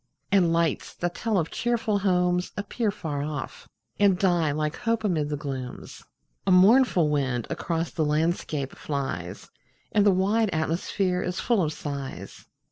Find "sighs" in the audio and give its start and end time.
11.71-12.47